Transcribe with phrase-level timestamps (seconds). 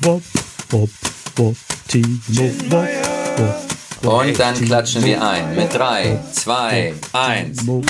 [0.00, 0.22] Bob,
[0.68, 0.90] Bob,
[1.34, 1.56] Bob,
[1.88, 2.88] Timo, Bob,
[4.02, 4.12] Bob.
[4.12, 7.58] Und dann klatschen wir ein mit 3, 2, 1.
[7.58, 7.84] Timo, Nur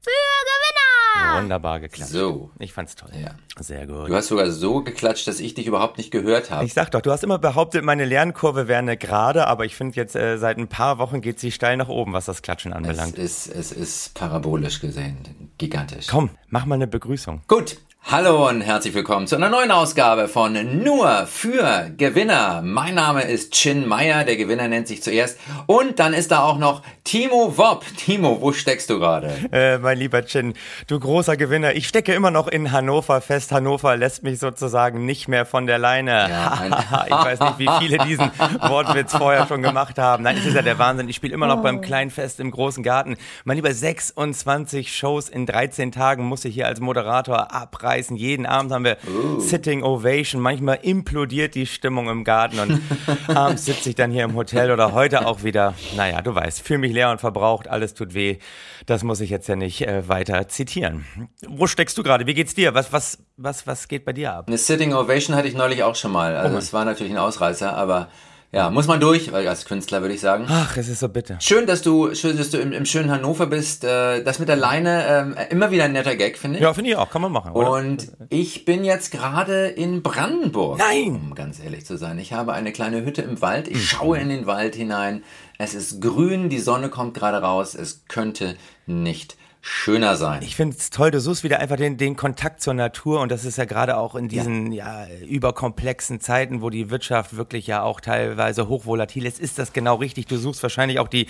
[0.00, 1.36] für Gewinner!
[1.40, 2.10] Wunderbar geklappt.
[2.10, 2.50] So.
[2.58, 3.10] Ich fand's toll.
[3.22, 3.30] Ja.
[3.60, 4.08] Sehr gut.
[4.08, 6.64] Du hast sogar so geklatscht, dass ich dich überhaupt nicht gehört habe.
[6.64, 9.96] Ich sag doch, du hast immer behauptet, meine Lernkurve wäre eine gerade, aber ich finde
[9.96, 12.76] jetzt äh, seit ein paar Wochen geht sie steil nach oben, was das Klatschen Es
[12.76, 13.18] anbelangt.
[13.18, 15.18] ist, es ist parabolisch gesehen,
[15.58, 16.06] gigantisch.
[16.08, 17.42] Komm, mach mal eine Begrüßung.
[17.46, 17.76] Gut.
[18.10, 22.60] Hallo und herzlich willkommen zu einer neuen Ausgabe von Nur für Gewinner.
[22.62, 25.38] Mein Name ist Chin Meyer, der Gewinner nennt sich zuerst.
[25.66, 27.86] Und dann ist da auch noch Timo Wopp.
[27.96, 29.32] Timo, wo steckst du gerade?
[29.50, 30.52] Äh, mein lieber Chin,
[30.88, 33.50] du großer Gewinner, ich stecke immer noch in Hannover fest.
[33.50, 36.28] Hannover lässt mich sozusagen nicht mehr von der Leine.
[36.28, 36.64] Ja,
[37.06, 38.30] ich weiß nicht, wie viele diesen
[38.60, 40.24] Wortwitz vorher schon gemacht haben.
[40.24, 41.08] Nein, es ist ja der Wahnsinn.
[41.08, 43.16] Ich spiele immer noch beim Kleinfest im großen Garten.
[43.44, 47.91] Mein lieber, 26 Shows in 13 Tagen muss ich hier als Moderator abreißen.
[48.00, 48.96] Jeden Abend haben wir
[49.38, 50.40] Sitting Ovation.
[50.40, 52.80] Manchmal implodiert die Stimmung im Garten und
[53.34, 55.74] abends sitze ich dann hier im Hotel oder heute auch wieder.
[55.96, 58.38] Naja, du weißt, fühle mich leer und verbraucht, alles tut weh.
[58.86, 61.04] Das muss ich jetzt ja nicht äh, weiter zitieren.
[61.46, 62.26] Wo steckst du gerade?
[62.26, 62.74] Wie geht's dir?
[62.74, 64.48] Was, was, was, was geht bei dir ab?
[64.48, 66.36] Eine Sitting Ovation hatte ich neulich auch schon mal.
[66.36, 68.08] Also es war natürlich ein Ausreißer, aber
[68.52, 70.44] ja, muss man durch, weil als Künstler würde ich sagen.
[70.46, 71.40] Ach, es ist so bitter.
[71.40, 73.82] Schön, dass du, schön, dass du im, im schönen Hannover bist.
[73.82, 76.62] Äh, Das mit der Leine, ähm, immer wieder ein netter Gag, finde ich.
[76.62, 77.08] Ja, finde ich auch.
[77.08, 77.70] Kann man machen, oder?
[77.72, 80.78] Und ich bin jetzt gerade in Brandenburg.
[80.78, 81.16] Nein!
[81.30, 82.18] Um ganz ehrlich zu sein.
[82.18, 83.68] Ich habe eine kleine Hütte im Wald.
[83.68, 85.22] Ich schaue in den Wald hinein.
[85.56, 87.74] Es ist grün, die Sonne kommt gerade raus.
[87.74, 90.42] Es könnte nicht schöner sein.
[90.42, 93.44] Ich finde es toll, du suchst wieder einfach den, den Kontakt zur Natur und das
[93.44, 95.06] ist ja gerade auch in diesen ja.
[95.28, 100.26] überkomplexen Zeiten, wo die Wirtschaft wirklich ja auch teilweise hochvolatil ist, ist das genau richtig.
[100.26, 101.28] Du suchst wahrscheinlich auch die,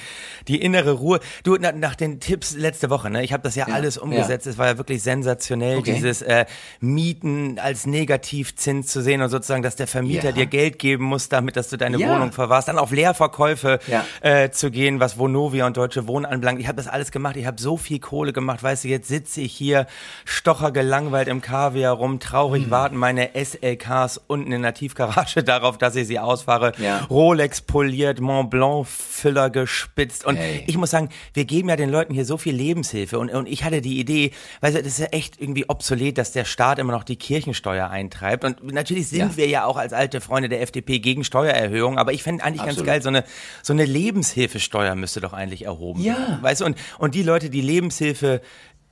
[0.48, 1.20] die innere Ruhe.
[1.44, 4.56] Du, na, nach den Tipps letzte Woche, ne, ich habe das ja, alles umgesetzt, es
[4.56, 5.92] war ja wirklich sensationell, Okay.
[5.94, 6.47] dieses äh,
[6.80, 10.33] Mieten als Negativzins zu sehen und sozusagen, dass der Vermieter Ja.
[10.33, 12.08] dir Geld geben muss, damit, dass du deine Ja.
[12.14, 14.06] Wohnung verwahrst, dann auf Leerverkäufe Ja.
[14.22, 16.60] äh, zu gehen, was Vonovia und Deutsche Wohnen anbelangt.
[16.60, 17.36] Ich habe das alles gemacht.
[17.36, 18.62] Ich habe so viel Kohle gemacht.
[18.62, 19.87] Weißt du, jetzt sitze ich hier,
[20.25, 22.21] stocher gelangweilt im Kaviar rum, Hm.
[22.21, 26.72] traurig warten meine SLKs unten in der Tiefgarage darauf, dass ich sie ausfahre.
[26.78, 27.05] Ja.
[27.10, 30.25] Rolex poliert, Mont Blanc Füller gespitzt.
[30.25, 30.62] Und Ey.
[30.69, 33.19] ich muss sagen, wir geben ja den Leuten hier so viel Lebenshilfe.
[33.19, 36.33] Und, und ich hatte die Idee, weißt du, das ist ja echt irgendwie obsolet, dass
[36.33, 38.44] der Staat immer noch die Kirchensteuer eintreibt.
[38.44, 39.37] Und natürlich sind Ja.
[39.37, 41.99] wir ja auch als alte Freunde der FDP gegen Steuererhöhung.
[41.99, 42.87] Aber ich fände eigentlich ganz Absolut.
[42.87, 43.25] geil, so eine,
[43.62, 46.12] so eine Lebenshilfesteuer müsste doch eigentlich erhoben Ja.
[46.19, 46.39] werden.
[46.43, 48.12] Weißt du, und, und die Leute, die Lebenshilfe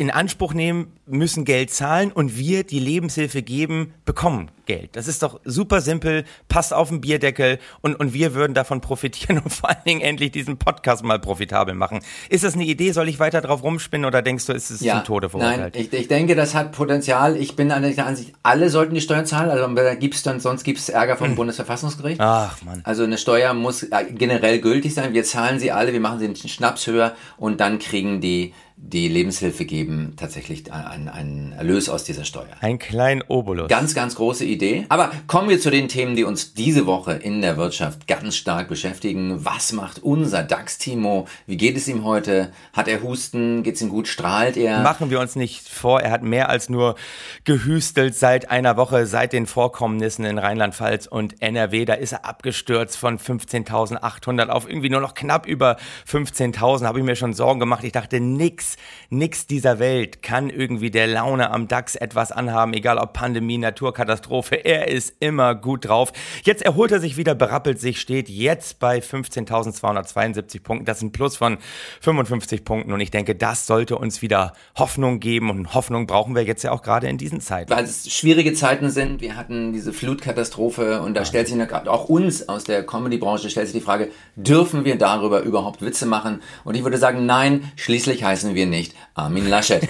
[0.01, 4.97] in Anspruch nehmen, müssen Geld zahlen und wir, die Lebenshilfe geben, bekommen Geld.
[4.97, 9.41] Das ist doch super simpel, passt auf den Bierdeckel und, und wir würden davon profitieren
[9.41, 12.01] und vor allen Dingen endlich diesen Podcast mal profitabel machen.
[12.31, 12.93] Ist das eine Idee?
[12.93, 15.77] Soll ich weiter drauf rumspinnen oder denkst du, ist es zum Tode Nein, verurteilt?
[15.77, 17.37] ich, ich denke, das hat Potenzial.
[17.37, 19.51] Ich bin an der Ansicht, alle sollten die Steuern zahlen.
[19.51, 22.23] Also da gibt's dann, sonst gibt's Ärger vom Bundesverfassungsgericht.
[22.23, 22.81] Ach man.
[22.85, 25.13] Also eine Steuer muss äh, generell gültig sein.
[25.13, 29.09] Wir zahlen sie alle, wir machen sie einen Schnaps höher und dann kriegen die, die
[29.09, 32.49] Lebenshilfe geben, tatsächlich einen, einen Erlös aus dieser Steuer.
[32.61, 33.69] Ein kleinen Obolus.
[33.69, 34.87] Ganz, ganz große Idee.
[34.89, 38.69] Aber kommen wir zu den Themen, die uns diese Woche in der Wirtschaft ganz stark
[38.69, 39.45] beschäftigen.
[39.45, 41.29] Was macht unser DAX-Timo?
[41.47, 42.53] Wie geht es ihm heute?
[42.73, 43.63] Hat er Husten?
[43.63, 44.09] Geht's ihm gut?
[44.09, 44.81] Strahlt er?
[44.81, 46.97] Machen wir uns nicht vor, er hat mehr als nur
[47.45, 51.85] gehüstelt seit einer Woche, seit den Vorkommnissen in Rheinland-Pfalz und NRW.
[51.85, 55.77] Da ist er abgestürzt von 15.800 auf irgendwie nur noch knapp über
[56.11, 56.85] 15.000.
[56.85, 57.85] Habe ich mir schon Sorgen gemacht.
[57.85, 58.70] Ich dachte, nix,
[59.11, 64.57] nix dieser Welt kann irgendwie der Laune am DAX etwas anhaben, egal ob Pandemie, Naturkatastrophe.
[64.65, 66.13] Er ist immer gut drauf.
[66.45, 70.85] Jetzt erholt er sich wieder, berappelt sich, steht jetzt bei 15.272 Punkten.
[70.85, 71.59] Das ist ein Plus von
[72.01, 76.43] 55 Punkten und ich denke, das sollte uns wieder Hoffnung geben und Hoffnung brauchen wir
[76.45, 77.71] jetzt ja auch gerade in diesen Zeiten.
[77.71, 79.21] weil es schwierige Zeiten sind.
[79.21, 83.67] Wir hatten diese Flutkatastrophe und da stellt sich eine- auch uns aus der Comedy-Branche stellt
[83.69, 86.41] sich die Frage, dürfen wir darüber überhaupt Witze machen?
[86.65, 89.87] Und ich würde sagen, nein, schließlich heißen wir nicht Armin Laschet.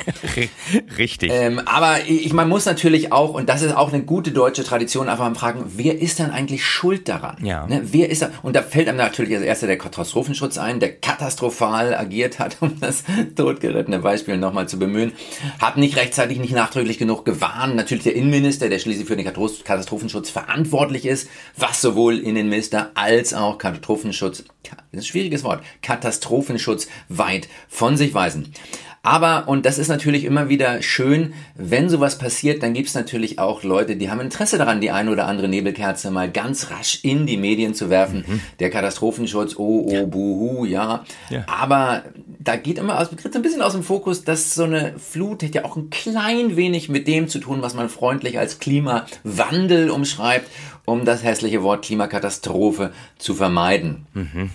[0.98, 1.30] Richtig.
[1.32, 5.08] ähm, aber ich, man muss natürlich auch, und das ist auch eine gute deutsche Tradition,
[5.08, 7.36] einfach mal fragen, wer ist dann eigentlich schuld daran?
[7.42, 7.66] Ja.
[7.66, 8.30] Ne, wer ist da?
[8.42, 12.78] Und da fällt einem natürlich als erster der Katastrophenschutz ein, der katastrophal agiert hat, um
[12.80, 13.04] das
[13.36, 15.12] totgerittene Beispiel nochmal zu bemühen,
[15.60, 17.76] hat nicht rechtzeitig, nicht nachdrücklich genug gewarnt.
[17.76, 23.34] Natürlich der Innenminister, der schließlich für den Katastroph- Katastrophenschutz verantwortlich ist, was sowohl Innenminister als
[23.34, 28.52] auch Katastrophenschutz, das ist ein schwieriges Wort, Katastrophenschutz weit von sich weisen.
[29.02, 33.62] Aber, und das ist natürlich immer wieder schön, wenn sowas passiert, dann gibt's natürlich auch
[33.62, 37.38] Leute, die haben Interesse daran, die eine oder andere Nebelkerze mal ganz rasch in die
[37.38, 38.42] Medien zu werfen.
[38.58, 41.04] Der Katastrophenschutz, oh, oh, buhu, ja.
[41.30, 41.44] Ja.
[41.46, 42.04] Aber
[42.42, 45.54] da geht immer aus, so ein bisschen aus dem Fokus, dass so eine Flut hat
[45.54, 50.50] ja auch ein klein wenig mit dem zu tun, was man freundlich als Klimawandel umschreibt,
[50.86, 54.06] um das hässliche Wort Klimakatastrophe zu vermeiden.
[54.14, 54.50] Mhm.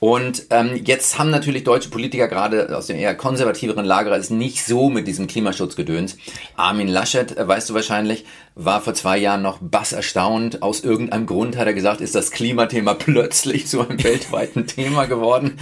[0.00, 4.64] Und ähm, jetzt haben natürlich deutsche Politiker gerade aus dem eher konservativeren Lager es nicht
[4.64, 6.16] so mit diesem Klimaschutzgedöns.
[6.56, 8.24] Armin Laschet, äh, weißt du wahrscheinlich,
[8.54, 10.62] war vor zwei Jahren noch bass erstaunt.
[10.62, 15.58] Aus irgendeinem Grund hat er gesagt, ist das Klimathema plötzlich zu einem weltweiten Thema geworden.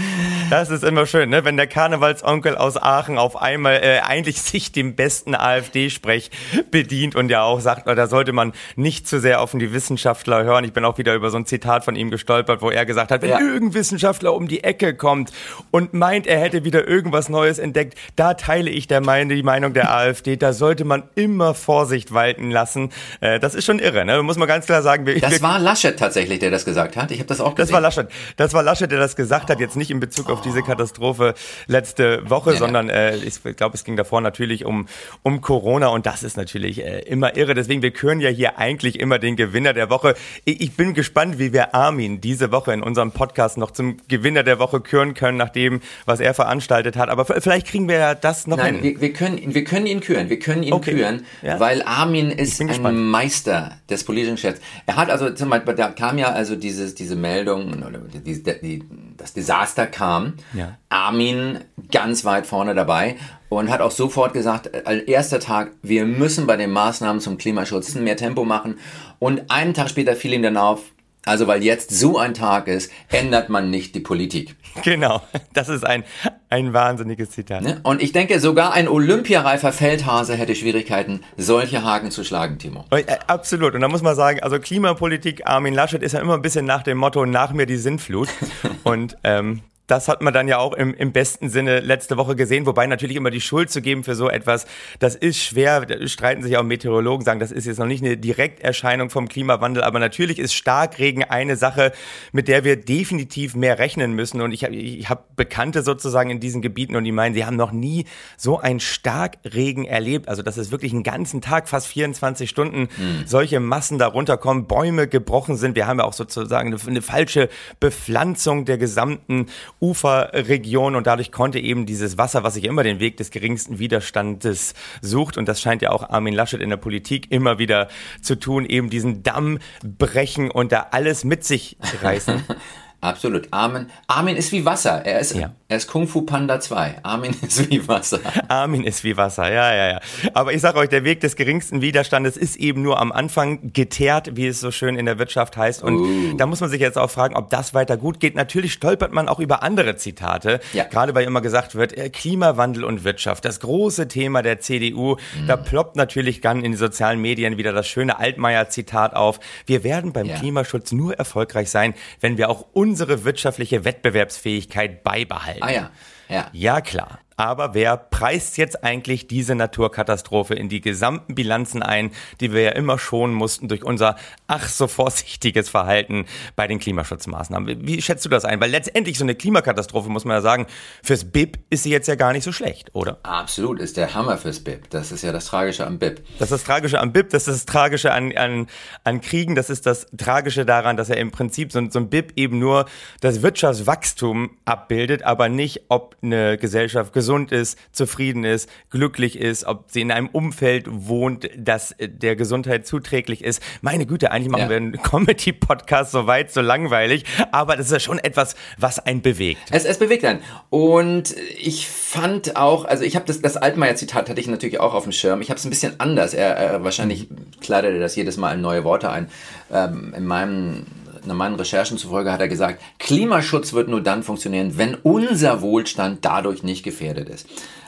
[0.51, 1.45] Das ist immer schön, ne?
[1.45, 6.31] wenn der Karnevalsonkel aus Aachen auf einmal äh, eigentlich sich dem besten AfD-Sprech
[6.71, 10.65] bedient und ja auch sagt, da sollte man nicht zu sehr auf die Wissenschaftler hören.
[10.65, 13.23] Ich bin auch wieder über so ein Zitat von ihm gestolpert, wo er gesagt hat,
[13.23, 13.41] wenn ja.
[13.41, 15.33] irgendein Wissenschaftler Wissenschaftler um die Ecke kommt
[15.71, 19.73] und meint, er hätte wieder irgendwas Neues entdeckt, da teile ich der Meinung, die Meinung
[19.73, 22.91] der AfD, da sollte man immer Vorsicht walten lassen.
[23.21, 24.23] Äh, das ist schon irre, ne?
[24.23, 25.07] muss man ganz klar sagen.
[25.07, 27.11] Wir, das wir, war Laschet tatsächlich, der das gesagt hat.
[27.11, 27.67] Ich habe das auch gesehen.
[27.67, 28.09] Das war Laschet.
[28.37, 31.35] Das war Laschet, der das gesagt hat, jetzt nicht in Bezug auf diese Katastrophe
[31.67, 34.87] letzte Woche, ja, sondern äh, ich glaube, es ging davor natürlich um,
[35.23, 37.55] um Corona und das ist natürlich äh, immer irre.
[37.55, 40.15] Deswegen, wir küren ja hier eigentlich immer den Gewinner der Woche.
[40.45, 44.16] Ich, ich bin gespannt, wie wir Armin diese Woche in unserem Podcast noch zum Gewinner
[44.43, 47.09] der Woche küren können, nach dem, was er veranstaltet hat.
[47.09, 48.85] Aber vielleicht kriegen wir ja das noch Nein, hin.
[48.85, 50.29] Wir, wir, können, wir können ihn küren.
[50.29, 50.95] Wir können ihn okay.
[50.95, 51.59] küren, ja.
[51.61, 52.99] weil Armin ist ein gespannt.
[52.99, 54.61] Meister des politischen Chats.
[54.87, 58.85] Er hat also zum Beispiel, da kam ja also dieses, diese Meldung, oder die, die,
[59.17, 60.35] das Desaster kam.
[60.53, 60.77] Ja.
[60.89, 61.59] Armin
[61.91, 63.17] ganz weit vorne dabei
[63.49, 67.39] und hat auch sofort gesagt, äh, als erster Tag, wir müssen bei den Maßnahmen zum
[67.39, 68.79] Klimaschutz mehr Tempo machen.
[69.19, 70.83] Und einen Tag später fiel ihm dann auf,
[71.27, 74.57] also weil jetzt so ein Tag ist, ändert man nicht die Politik.
[74.83, 75.21] Genau,
[75.53, 76.05] das ist ein,
[76.49, 77.63] ein wahnsinniges Zitat.
[77.63, 77.81] Ne?
[77.83, 82.85] Und ich denke, sogar ein olympiareifer Feldhase hätte Schwierigkeiten, solche Haken zu schlagen, Timo.
[82.91, 83.75] Äh, absolut.
[83.75, 86.83] Und da muss man sagen, also Klimapolitik, Armin Laschet ist ja immer ein bisschen nach
[86.83, 88.29] dem Motto, nach mir die Sintflut.
[88.85, 92.67] Und ähm, das hat man dann ja auch im, im besten Sinne letzte Woche gesehen,
[92.67, 94.67] wobei natürlich immer die Schuld zu geben für so etwas,
[94.99, 98.17] das ist schwer, da streiten sich auch Meteorologen, sagen, das ist jetzt noch nicht eine
[98.17, 101.93] Direkterscheinung vom Klimawandel, aber natürlich ist Starkregen eine Sache,
[102.33, 104.41] mit der wir definitiv mehr rechnen müssen.
[104.41, 107.57] Und ich habe ich hab Bekannte sozusagen in diesen Gebieten und die meinen, sie haben
[107.57, 108.07] noch nie
[108.37, 113.25] so einen Starkregen erlebt, also dass es wirklich einen ganzen Tag, fast 24 Stunden, mhm.
[113.27, 117.49] solche Massen da runterkommen, Bäume gebrochen sind, wir haben ja auch sozusagen eine, eine falsche
[117.79, 119.47] Bepflanzung der gesamten
[119.81, 124.75] Uferregion und dadurch konnte eben dieses Wasser, was sich immer den Weg des geringsten Widerstandes
[125.01, 127.89] sucht, und das scheint ja auch Armin Laschet in der Politik immer wieder
[128.23, 132.45] zu tun, eben diesen Damm brechen und da alles mit sich reißen.
[133.01, 133.49] Absolut.
[133.53, 135.05] Armin, Armin ist wie Wasser.
[135.05, 135.53] Er ist, ja.
[135.69, 136.99] Er ist Kung Fu Panda 2.
[137.03, 138.21] Armin ist wie Wasser.
[138.47, 140.01] Armin ist wie Wasser, ja, ja, ja.
[140.33, 144.37] Aber ich sage euch, der Weg des geringsten Widerstandes ist eben nur am Anfang geteert,
[144.37, 145.83] wie es so schön in der Wirtschaft heißt.
[145.83, 146.37] Und uh.
[146.37, 148.37] da muss man sich jetzt auch fragen, ob das weiter gut geht.
[148.37, 150.61] Natürlich stolpert man auch über andere Zitate.
[150.73, 150.85] Ja.
[150.85, 155.17] Gerade weil immer gesagt wird, äh, Klimawandel und Wirtschaft, das große Thema der CDU.
[155.17, 155.49] Mhm.
[155.49, 159.41] Da ploppt natürlich dann in den sozialen Medien wieder das schöne Altmaier-Zitat auf.
[159.67, 160.37] Wir werden beim ja.
[160.37, 165.56] Klimaschutz nur erfolgreich sein, wenn wir auch unsere wirtschaftliche Wettbewerbsfähigkeit beibehalten.
[165.61, 165.91] Ah ja.
[166.29, 166.47] Ja.
[166.53, 167.21] ja, klar.
[167.37, 172.11] Aber wer preist jetzt eigentlich diese Naturkatastrophe in die gesamten Bilanzen ein,
[172.41, 174.17] die wir ja immer schonen mussten durch unser
[174.47, 176.25] ach so vorsichtiges Verhalten
[176.57, 177.87] bei den Klimaschutzmaßnahmen?
[177.87, 178.59] Wie schätzt du das ein?
[178.61, 180.67] Weil letztendlich so eine Klimakatastrophe, muss man ja sagen,
[181.03, 183.19] fürs BIP ist sie jetzt ja gar nicht so schlecht, oder?
[183.23, 184.89] Absolut, ist der Hammer fürs BIP.
[184.89, 186.23] Das ist ja das Tragische am BIP.
[186.39, 188.67] Das ist das Tragische am BIP, das ist das Tragische an, an,
[189.05, 192.33] an Kriegen, das ist das Tragische daran, dass er im Prinzip so, so ein BIP
[192.37, 192.87] eben nur
[193.21, 199.65] das Wirtschaftswachstum abbildet, aber nicht, ob eine Gesellschaft gesund gesund ist, zufrieden ist, glücklich ist,
[199.65, 203.61] ob sie in einem Umfeld wohnt, das der Gesundheit zuträglich ist.
[203.81, 204.69] Meine Güte, eigentlich machen ja.
[204.69, 209.23] wir einen Comedy-Podcast so weit, so langweilig, aber das ist ja schon etwas, was einen
[209.23, 209.61] bewegt.
[209.73, 210.39] Es, es bewegt einen.
[210.71, 215.03] Und ich fand auch, also ich habe das, das Altmaier-Zitat hatte ich natürlich auch auf
[215.03, 215.41] dem Schirm.
[215.41, 216.33] Ich habe es ein bisschen anders.
[216.33, 217.27] Er, er wahrscheinlich
[217.61, 219.29] kleidet er das jedes Mal in neue Worte ein.
[219.73, 220.87] Ähm, in meinem
[221.35, 226.63] meinen Recherchen zufolge hat er gesagt, Klimaschutz wird nur dann funktionieren, wenn unser Wohlstand dadurch
[226.63, 227.47] nicht gefährdet ist.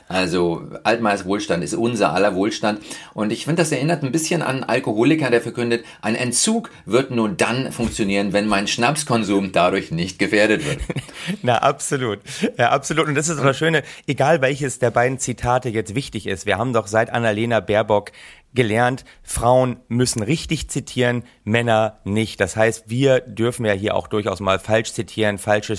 [0.09, 2.81] Also Altmaiers Wohlstand ist unser aller Wohlstand.
[3.13, 7.29] Und ich finde, das erinnert ein bisschen an Alkoholiker, der verkündet, ein Entzug wird nur
[7.29, 10.79] dann funktionieren, wenn mein Schnapskonsum dadurch nicht gefährdet wird.
[11.43, 12.21] Na, absolut.
[12.57, 13.07] Ja, absolut.
[13.07, 16.47] Und das ist das Schöne, egal welches der beiden Zitate jetzt wichtig ist.
[16.47, 18.13] Wir haben doch seit Annalena Baerbock
[18.55, 22.41] gelernt, Frauen müssen richtig zitieren, Männer nicht.
[22.41, 25.75] Das heißt, wir dürfen ja hier auch durchaus mal falsch zitieren, falsche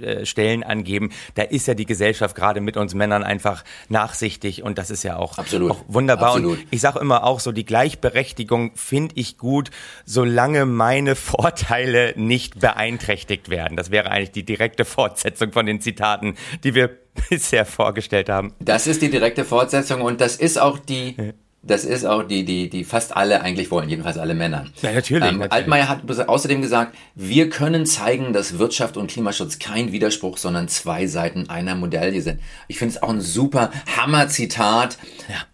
[0.00, 1.10] äh, Stellen angeben.
[1.34, 5.16] Da ist ja die Gesellschaft gerade mit uns Männern einfach nachsichtig und das ist ja
[5.16, 5.72] auch, Absolut.
[5.72, 6.30] auch wunderbar.
[6.30, 6.58] Absolut.
[6.58, 9.70] Und ich sage immer auch so, die Gleichberechtigung finde ich gut,
[10.04, 13.76] solange meine Vorteile nicht beeinträchtigt werden.
[13.76, 18.54] Das wäre eigentlich die direkte Fortsetzung von den Zitaten, die wir bisher vorgestellt haben.
[18.60, 21.16] Das ist die direkte Fortsetzung und das ist auch die,
[21.62, 24.66] das ist auch die, die, die fast alle eigentlich wollen, jedenfalls alle Männer.
[24.82, 25.52] Ja, natürlich, Ähm, natürlich.
[25.52, 31.06] Altmaier hat außerdem gesagt, wir können zeigen, dass Wirtschaft und Klimaschutz kein Widerspruch, sondern zwei
[31.06, 32.40] Seiten einer Medaille sind.
[32.66, 34.98] Ich finde es auch ein super Hammer-Zitat,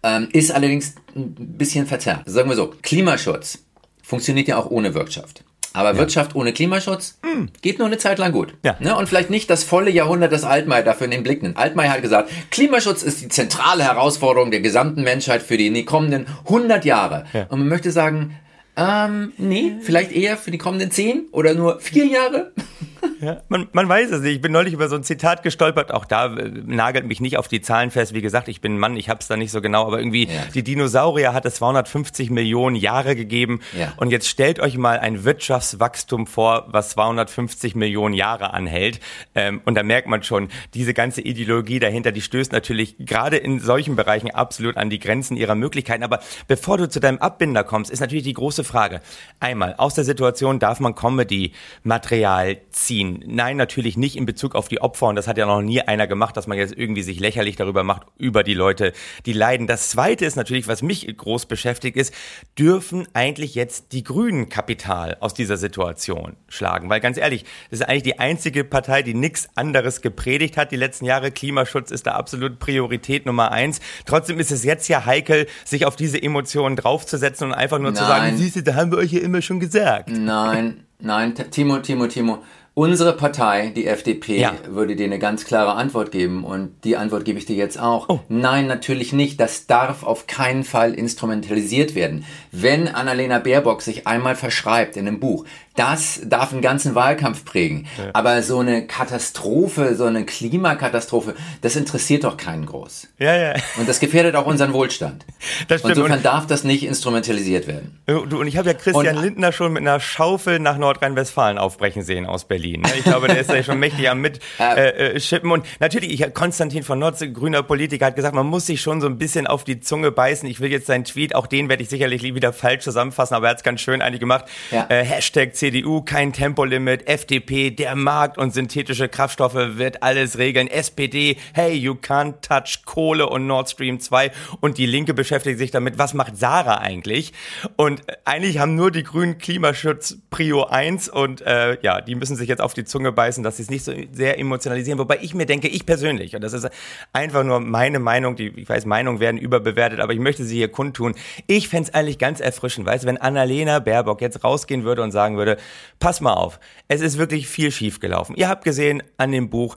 [0.03, 2.23] ähm, ist allerdings ein bisschen verzerrt.
[2.27, 3.59] Sagen wir so, Klimaschutz
[4.03, 5.45] funktioniert ja auch ohne Wirtschaft.
[5.75, 7.19] Aber Wirtschaft ohne Klimaschutz
[7.63, 8.55] geht nur eine Zeit lang gut.
[8.65, 8.77] Ja.
[8.81, 8.97] Ne?
[8.97, 11.57] Und vielleicht nicht das volle Jahrhundert, das Altmaier dafür in den Blick nimmt.
[11.57, 16.85] Altmaier hat gesagt, Klimaschutz ist die zentrale Herausforderung der gesamten Menschheit für die kommenden 100
[16.85, 17.25] Jahre.
[17.49, 18.35] Und man möchte sagen,
[18.77, 22.53] ähm, nee, vielleicht eher für die kommenden 10 oder nur 4 Jahre.
[23.21, 24.37] Ja, man, man weiß es nicht.
[24.37, 25.90] Ich bin neulich über so ein Zitat gestolpert.
[25.93, 28.14] Auch da äh, nagelt mich nicht auf die Zahlen fest.
[28.14, 29.87] Wie gesagt, ich bin ein Mann, ich hab's da nicht so genau.
[29.88, 30.43] Aber irgendwie, Ja.
[30.55, 33.59] die Dinosaurier hat es 250 Millionen Jahre gegeben.
[33.76, 33.93] Ja.
[33.97, 39.00] Und jetzt stellt euch mal ein Wirtschaftswachstum vor, was 250 Millionen Jahre anhält.
[39.35, 43.59] Ähm, und da merkt man schon, diese ganze Ideologie dahinter, die stößt natürlich gerade in
[43.59, 46.05] solchen Bereichen absolut an die Grenzen ihrer Möglichkeiten.
[46.05, 49.00] Aber bevor du zu deinem Abbinder kommst, ist natürlich die große Frage.
[49.40, 52.88] Einmal, aus der Situation darf man Comedy-Material ziehen.
[52.90, 55.07] Nein, natürlich nicht in Bezug auf die Opfer.
[55.07, 57.85] Und das hat ja noch nie einer gemacht, dass man jetzt irgendwie sich lächerlich darüber
[57.85, 58.92] macht, über die Leute,
[59.26, 59.66] die leiden.
[59.66, 62.14] Das zweite ist natürlich, was mich groß beschäftigt ist,
[62.59, 66.88] dürfen eigentlich jetzt die Grünen Kapital aus dieser Situation schlagen?
[66.90, 70.76] Weil ganz ehrlich, das ist eigentlich die einzige Partei, die nichts anderes gepredigt hat die
[70.76, 71.30] letzten Jahre.
[71.30, 73.80] Klimaschutz ist da absolut Priorität Nummer eins.
[74.07, 78.04] Trotzdem ist es jetzt ja heikel, sich auf diese Emotionen draufzusetzen und einfach nur zu
[78.04, 78.37] sagen, Nein.
[78.37, 80.11] siehst du, da haben wir euch ja immer schon gesagt.
[80.11, 82.42] Nein, nein, Timo, Timo, Timo.
[82.79, 84.55] Unsere Partei, die FDP, Ja.
[84.69, 88.09] würde dir eine ganz klare Antwort geben und die Antwort gebe ich dir jetzt auch.
[88.09, 88.21] Oh.
[88.29, 89.41] Nein, natürlich nicht.
[89.41, 92.25] Das darf auf keinen Fall instrumentalisiert werden.
[92.53, 95.45] Wenn Annalena Baerbock sich einmal verschreibt in einem Buch,
[95.79, 97.87] das darf einen ganzen Wahlkampf prägen.
[98.13, 103.09] Aber so eine Katastrophe, so eine Klimakatastrophe, das interessiert doch keinen groß.
[103.19, 103.55] Ja, ja.
[103.79, 105.25] Und das gefährdet auch unseren Wohlstand.
[105.69, 105.97] Das stimmt.
[105.97, 107.99] Insofern Und- darf das nicht instrumentalisiert werden.
[108.07, 112.03] Du, und ich habe ja Christian Und- Lindner schon mit einer Schaufel nach Nordrhein-Westfalen aufbrechen
[112.03, 112.83] sehen aus Berlin.
[112.83, 112.89] ne?
[112.99, 115.51] Ich glaube, der ist ja schon mächtig am mit äh, äh, schippen.
[115.51, 119.07] Und natürlich, ich, Konstantin von Notz, grüner Politiker, hat gesagt, man muss sich schon so
[119.07, 120.49] ein bisschen auf die Zunge beißen.
[120.49, 123.51] Ich will jetzt seinen Tweet, auch den werde ich sicherlich wieder falsch zusammenfassen, aber er
[123.51, 124.45] hat es ganz schön eigentlich gemacht.
[124.71, 124.87] Ja.
[124.89, 130.67] Äh, Hashtag CDU, kein Tempolimit, FDP, der Markt und synthetische Kraftstoffe wird alles regeln.
[130.67, 134.31] SPD, hey, you can't touch Kohle und Nord Stream 2.
[134.61, 137.35] Und die Linke beschäftigt sich damit, was macht Sarah eigentlich?
[137.77, 142.49] Und eigentlich haben nur die Grünen Klimaschutz Prio 1 und äh, ja, die müssen sich
[142.49, 144.99] jetzt auf die Zunge beißen, dass sie es nicht so sehr emotionalisieren.
[144.99, 146.67] Wobei ich mir denke, ich persönlich, und das ist
[147.13, 150.69] einfach nur meine Meinung, die, ich weiß, Meinungen werden überbewertet, aber ich möchte sie hier
[150.69, 151.15] kundtun.
[151.47, 155.37] Ich fänd's eigentlich ganz erfrischend, weißt du, wenn Annalena Baerbock jetzt rausgehen würde und sagen
[155.37, 155.58] würde,
[155.99, 158.37] pass mal auf, es ist wirklich viel schiefgelaufen.
[158.37, 159.77] Ihr habt gesehen an dem Buch,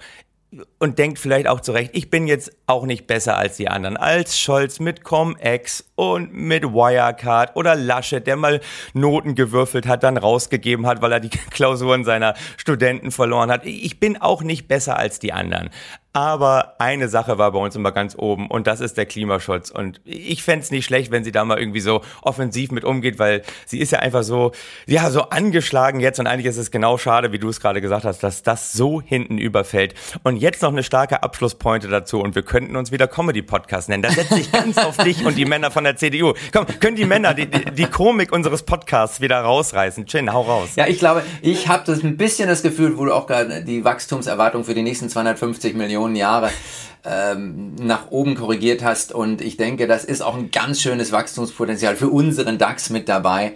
[0.79, 3.95] und denkt vielleicht auch zurecht, ich bin jetzt auch nicht besser als die anderen.
[3.95, 8.59] Als Scholz mit Cum-Ex und mit Wirecard oder Laschet, der mal
[8.93, 13.65] Noten gewürfelt hat, dann rausgegeben hat, weil er die Klausuren seiner Studenten verloren hat.
[13.65, 15.69] Ich bin auch nicht besser als die anderen.
[16.13, 19.71] Aber eine Sache war bei uns immer ganz oben und das ist der Klimaschutz.
[19.71, 23.43] Und ich fänd's nicht schlecht, wenn sie da mal irgendwie so offensiv mit umgeht, weil
[23.65, 24.51] sie ist ja einfach so,
[24.87, 28.03] ja, so angeschlagen jetzt und eigentlich ist es genau schade, wie du es gerade gesagt
[28.03, 29.95] hast, dass das so hinten überfällt.
[30.23, 34.03] Und jetzt noch eine starke Abschlusspointe dazu und wir könnten uns wieder Comedy-Podcast nennen.
[34.03, 36.33] Da setze ich ganz auf dich und die Männer von der CDU.
[36.51, 40.07] Komm, können die Männer die, die, die Komik unseres Podcasts wieder rausreißen?
[40.07, 40.71] Chin, hau raus.
[40.75, 43.85] Ja, ich glaube, ich habe das ein bisschen das Gefühl, wo du auch gerade die
[43.85, 46.51] Wachstumserwartung für die nächsten 250 Millionen Jahre
[47.03, 49.13] ähm, nach oben korrigiert hast.
[49.13, 53.53] Und ich denke, das ist auch ein ganz schönes Wachstumspotenzial für unseren DAX mit dabei.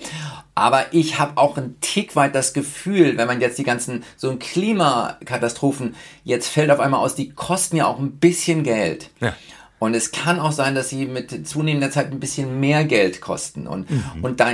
[0.56, 4.30] Aber ich habe auch ein Tick weit das Gefühl, wenn man jetzt die ganzen so
[4.30, 9.10] ein Klimakatastrophen jetzt fällt auf einmal aus, die kosten ja auch ein bisschen Geld.
[9.20, 9.34] Ja.
[9.80, 13.68] Und es kann auch sein, dass sie mit zunehmender Zeit ein bisschen mehr Geld kosten.
[13.68, 13.88] Und,
[14.22, 14.54] und da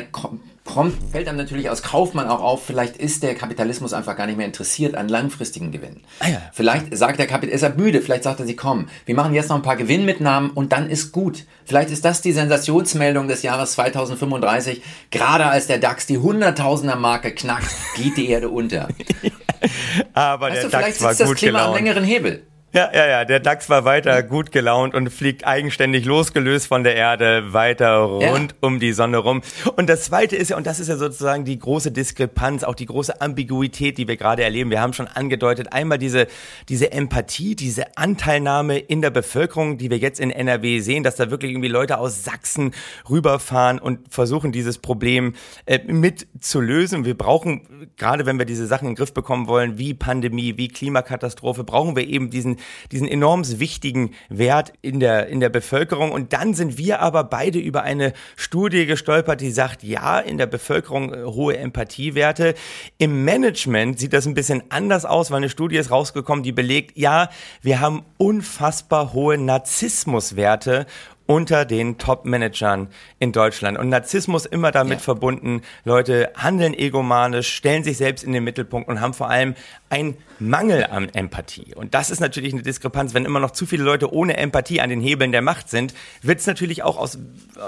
[0.66, 4.38] kommt, fällt einem natürlich als Kaufmann auch auf, vielleicht ist der Kapitalismus einfach gar nicht
[4.38, 6.02] mehr interessiert an langfristigen Gewinnen.
[6.20, 6.42] Ah ja.
[6.54, 9.50] Vielleicht sagt der Kapital, ist er müde, vielleicht sagt er sie, komm, wir machen jetzt
[9.50, 11.46] noch ein paar Gewinnmitnahmen und dann ist gut.
[11.66, 14.82] Vielleicht ist das die Sensationsmeldung des Jahres 2035.
[15.10, 18.88] Gerade als der DAX die Hunderttausender Marke knackt, geht die Erde unter.
[20.14, 21.78] Aber Weißt der du, vielleicht DAX war sitzt das gut Klima am gelaunt.
[21.86, 22.44] längeren Hebel.
[22.74, 26.96] Ja, ja, ja, der DAX war weiter gut gelaunt und fliegt eigenständig losgelöst von der
[26.96, 28.58] Erde weiter rund Ja.
[28.62, 29.42] um die Sonne rum.
[29.76, 32.86] Und das zweite ist ja, und das ist ja sozusagen die große Diskrepanz, auch die
[32.86, 34.70] große Ambiguität, die wir gerade erleben.
[34.70, 36.28] Wir haben schon angedeutet, einmal diese,
[36.70, 41.30] diese Empathie, diese Anteilnahme in der Bevölkerung, die wir jetzt in NRW sehen, dass da
[41.30, 42.74] wirklich irgendwie Leute aus Sachsen
[43.10, 45.34] rüberfahren und versuchen, dieses Problem
[45.66, 47.04] äh, mit zu lösen.
[47.04, 50.70] Wir brauchen, gerade wenn wir diese Sachen in den Griff bekommen wollen, wie Pandemie, wie
[50.70, 52.61] Klimakatastrophe, brauchen wir eben diesen
[52.92, 56.12] diesen enorm wichtigen Wert in der, in der Bevölkerung.
[56.12, 60.48] Und dann sind wir aber beide über eine Studie gestolpert, die sagt, ja, in der
[60.48, 62.56] Bevölkerung äh, hohe Empathiewerte.
[62.98, 66.98] Im Management sieht das ein bisschen anders aus, weil eine Studie ist rausgekommen, die belegt,
[66.98, 67.30] ja,
[67.62, 70.86] wir haben unfassbar hohe Narzissmuswerte
[71.32, 73.78] unter den Top-Managern in Deutschland.
[73.78, 75.00] Und Narzissmus immer damit ja.
[75.00, 79.56] verbunden, Leute handeln egomanisch, stellen sich selbst in den Mittelpunkt und haben vor allem
[79.90, 81.74] einen Mangel an Empathie.
[81.74, 83.14] Und das ist natürlich eine Diskrepanz.
[83.14, 86.42] Wenn immer noch zu viele Leute ohne Empathie an den Hebeln der Macht sind, wird
[86.42, 87.18] es natürlich auch aus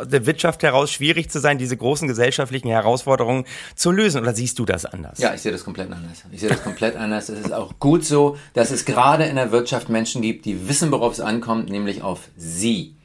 [0.04, 4.22] der Wirtschaft heraus schwierig zu sein, diese großen gesellschaftlichen Herausforderungen zu lösen.
[4.22, 5.20] Oder siehst du das anders?
[5.20, 6.24] Ja, ich sehe das komplett anders.
[6.34, 7.30] Ich sehe das komplett anders.
[7.30, 10.92] Es ist auch gut so, dass es gerade in der Wirtschaft Menschen gibt, die wissen,
[10.92, 12.98] worauf es ankommt, nämlich auf sie.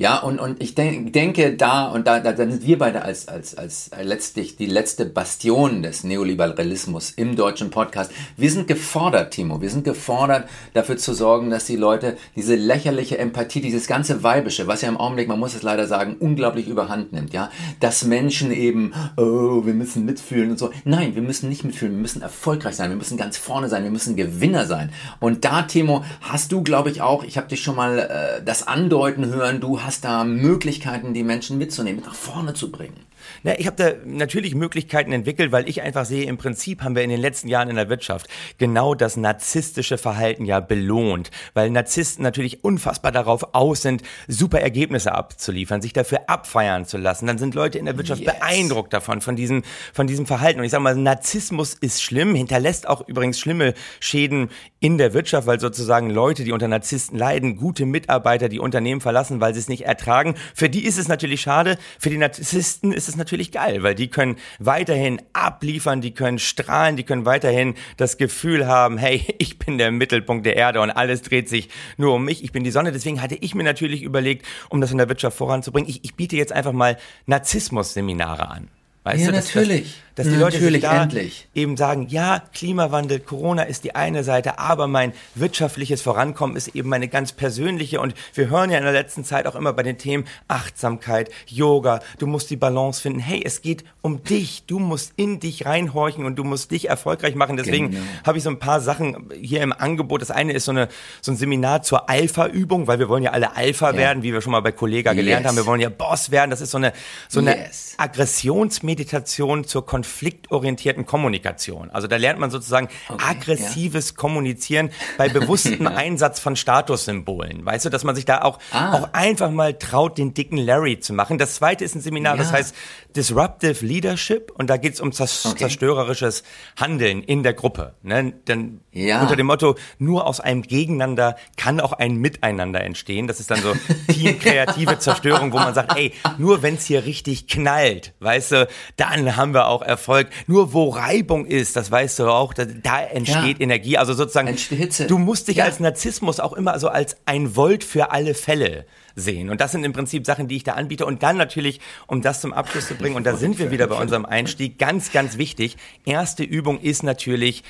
[0.00, 0.20] Ja.
[0.20, 3.58] Und, und ich denk, denke da, und da, da, da sind wir beide als, als,
[3.58, 8.10] als letztlich die letzte Bastion des Neoliberalismus im deutschen Podcast.
[8.34, 13.18] Wir sind gefordert, Timo, wir sind gefordert, dafür zu sorgen, dass die Leute diese lächerliche
[13.18, 17.12] Empathie, dieses ganze Weibische, was ja im Augenblick, man muss es leider sagen, unglaublich überhand
[17.12, 20.70] nimmt, ja, dass Menschen eben, oh, wir müssen mitfühlen und so.
[20.84, 23.90] Nein, wir müssen nicht mitfühlen, wir müssen erfolgreich sein, wir müssen ganz vorne sein, wir
[23.90, 24.92] müssen Gewinner sein.
[25.18, 28.66] Und da, Timo, hast du, glaube ich, auch, ich habe dich schon mal äh, das
[28.66, 33.00] andeuten hören, du hast hast da Möglichkeiten, die Menschen mitzunehmen, nach vorne zu bringen.
[33.42, 37.02] Na, ich habe da natürlich Möglichkeiten entwickelt, weil ich einfach sehe, im Prinzip haben wir
[37.02, 42.22] in den letzten Jahren in der Wirtschaft genau das narzisstische Verhalten ja belohnt, weil Narzissten
[42.22, 47.26] natürlich unfassbar darauf aus sind, super Ergebnisse abzuliefern, sich dafür abfeiern zu lassen.
[47.26, 48.34] Dann sind Leute in der Wirtschaft yes.
[48.34, 49.62] beeindruckt davon, von diesem,
[49.92, 50.60] von diesem Verhalten.
[50.60, 54.50] Und ich sage mal, Narzissmus ist schlimm, hinterlässt auch übrigens schlimme Schäden
[54.80, 59.40] in der Wirtschaft, weil sozusagen Leute, die unter Narzissten leiden, gute Mitarbeiter, die Unternehmen verlassen,
[59.40, 60.34] weil sie es nicht ertragen.
[60.54, 64.08] Für die ist es natürlich schade, für die Narzissten ist es natürlich geil, weil die
[64.08, 69.78] können weiterhin abliefern, die können strahlen, die können weiterhin das Gefühl haben, hey, ich bin
[69.78, 72.92] der Mittelpunkt der Erde und alles dreht sich nur um mich, ich bin die Sonne.
[72.92, 76.36] Deswegen hatte ich mir natürlich überlegt, um das in der Wirtschaft voranzubringen, ich, ich biete
[76.36, 78.68] jetzt einfach mal Narzissmus-Seminare an.
[79.04, 79.82] Weißt ja, du, natürlich.
[79.82, 81.48] Dass, dass die Leute sich da endlich.
[81.54, 86.90] eben sagen, ja, Klimawandel, Corona ist die eine Seite, aber mein wirtschaftliches Vorankommen ist eben
[86.90, 88.00] meine ganz persönliche.
[88.00, 92.00] Und wir hören ja in der letzten Zeit auch immer bei den Themen Achtsamkeit, Yoga,
[92.18, 93.20] du musst die Balance finden.
[93.20, 94.64] Hey, es geht um dich.
[94.66, 97.56] Du musst in dich reinhorchen und du musst dich erfolgreich machen.
[97.56, 98.02] Deswegen genau.
[98.26, 100.20] habe ich so ein paar Sachen hier im Angebot.
[100.20, 100.88] Das eine ist so, eine,
[101.22, 103.96] so ein Seminar zur Alpha-Übung, weil wir wollen ja alle Alpha ja.
[103.96, 105.48] werden, wie wir schon mal bei Kollega gelernt yes.
[105.48, 105.56] haben.
[105.56, 106.50] Wir wollen ja Boss werden.
[106.50, 106.92] Das ist so eine,
[107.28, 107.94] so eine yes.
[107.96, 111.90] Aggressionsmeditation zur Konflikt konfliktorientierten Kommunikation.
[111.90, 114.16] Also da lernt man sozusagen okay, aggressives ja.
[114.16, 117.64] Kommunizieren bei bewusstem Einsatz von Statussymbolen.
[117.64, 118.94] Weißt du, dass man sich da auch, ah.
[118.94, 121.38] auch einfach mal traut, den dicken Larry zu machen.
[121.38, 122.42] Das zweite ist ein Seminar, ja.
[122.42, 122.74] das heißt
[123.16, 125.56] Disruptive Leadership und da geht es um okay.
[125.56, 126.42] zerstörerisches
[126.78, 127.94] Handeln in der Gruppe.
[128.02, 128.32] Ne?
[128.46, 129.22] Denn ja.
[129.22, 133.26] unter dem Motto, nur aus einem Gegeneinander kann auch ein Miteinander entstehen.
[133.26, 133.74] Das ist dann so
[134.12, 139.36] teamkreative Zerstörung, wo man sagt, ey, nur wenn es hier richtig knallt, weißt du, dann
[139.36, 140.28] haben wir auch Erfolg.
[140.46, 143.64] Nur wo Reibung ist, das weißt du auch, da, da entsteht ja.
[143.64, 143.98] Energie.
[143.98, 145.06] Also sozusagen, Hitze.
[145.06, 145.64] du musst dich ja.
[145.64, 149.50] als Narzissmus auch immer so als ein Volt für alle Fälle sehen.
[149.50, 151.06] Und das sind im Prinzip Sachen, die ich da anbiete.
[151.06, 153.96] Und dann natürlich, um das zum Abschluss zu bringen, und da sind wir wieder bei
[153.96, 155.76] unserem Einstieg, ganz, ganz wichtig.
[156.04, 157.62] Erste Übung ist natürlich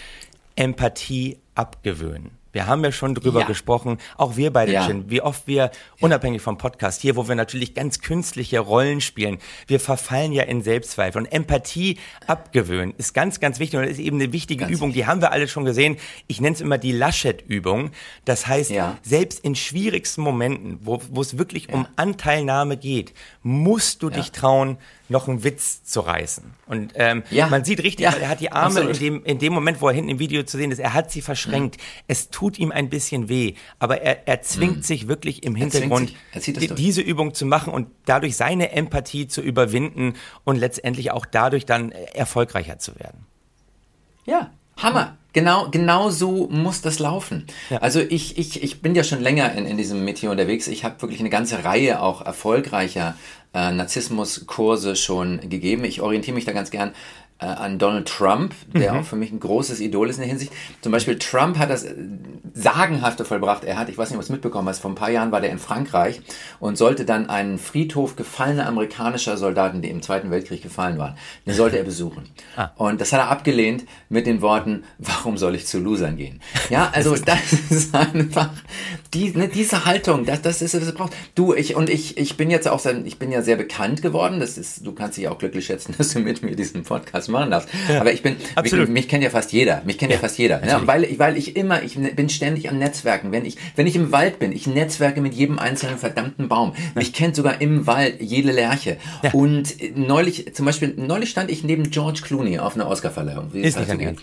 [0.57, 2.41] Empathie abgewöhnen.
[2.53, 3.47] Wir haben ja schon drüber ja.
[3.47, 4.87] gesprochen, auch wir beide, ja.
[4.87, 9.39] Chin, wie oft wir, unabhängig vom Podcast hier, wo wir natürlich ganz künstliche Rollen spielen,
[9.69, 11.23] wir verfallen ja in Selbstzweifel.
[11.23, 15.05] Und Empathie abgewöhnen ist ganz, ganz wichtig und ist eben eine wichtige ganz Übung, wichtig.
[15.05, 15.97] die haben wir alle schon gesehen.
[16.27, 17.93] Ich nenne es immer die Laschet-Übung.
[18.25, 18.99] Das heißt, ja.
[19.03, 24.79] selbst in schwierigsten Momenten, wo, wo es wirklich um Anteilnahme geht, musst du dich trauen,
[25.11, 26.45] noch einen Witz zu reißen.
[26.67, 27.49] Und ähm, ja.
[27.49, 28.13] man sieht richtig, ja.
[28.13, 30.57] er hat die Arme in dem, in dem Moment, wo er hinten im Video zu
[30.57, 31.77] sehen ist, er hat sie verschränkt.
[31.77, 32.05] Mhm.
[32.09, 34.83] Es tut ihm ein bisschen weh, aber er, er zwingt mhm.
[34.83, 40.15] sich wirklich im Hintergrund, die, diese Übung zu machen und dadurch seine Empathie zu überwinden
[40.45, 43.27] und letztendlich auch dadurch dann erfolgreicher zu werden.
[44.25, 45.19] Ja, Hammer.
[45.33, 47.47] Genau, genau so muss das laufen.
[47.71, 47.79] Ja.
[47.79, 50.67] Also ich, ich, ich bin ja schon länger in, in diesem Metier unterwegs.
[50.67, 53.15] Ich habe wirklich eine ganze Reihe auch erfolgreicher
[53.55, 55.85] äh, Narzissmuskurse schon gegeben.
[55.85, 56.93] Ich orientiere mich da ganz gern
[57.41, 58.99] äh, an Donald Trump, der mhm.
[59.01, 60.53] auch für mich ein großes Idol ist in der Hinsicht.
[60.81, 61.95] Zum Beispiel Trump hat das äh,
[62.55, 63.65] Sagenhafte vollbracht.
[63.65, 65.41] Er hat, ich weiß nicht, ob du es mitbekommen hast, vor ein paar Jahren war
[65.41, 66.21] der in Frankreich
[66.59, 71.55] und sollte dann einen Friedhof gefallener amerikanischer Soldaten, die im Zweiten Weltkrieg gefallen waren, den
[71.55, 72.25] sollte er besuchen.
[72.57, 72.73] Ah.
[72.77, 76.41] Und das hat er abgelehnt mit den Worten, warum soll ich zu Losern gehen?
[76.69, 78.51] Ja, also das ist einfach
[79.15, 81.13] die, ne, diese Haltung, das, das ist, das braucht.
[81.35, 84.41] Du, ich und ich, ich bin jetzt auch, ich bin ja sehr bekannt geworden.
[84.41, 87.51] Das ist, du kannst dich auch glücklich schätzen, dass du mit mir diesen Podcast machen
[87.51, 87.69] darfst.
[87.99, 88.89] Aber ich bin, absolut.
[88.89, 89.83] mich, mich kennt ja fast jeder.
[89.85, 90.65] Mich kennt ja, fast jeder.
[90.67, 93.33] Ja, weil, weil ich immer, ich bin ständig am Netzwerken.
[93.33, 96.75] Wenn ich, wenn ich im Wald bin, ich netzwerke mit jedem einzelnen verdammten Baum.
[96.95, 98.97] Mich kennt sogar im Wald jede Lerche.
[99.33, 103.51] Und neulich, zum Beispiel, neulich stand ich neben George Clooney auf einer Oscarverleihung.
[103.53, 104.21] Ist nicht